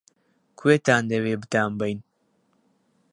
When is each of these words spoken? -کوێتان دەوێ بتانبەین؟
-کوێتان 0.57 1.03
دەوێ 1.11 1.33
بتانبەین؟ 1.41 1.99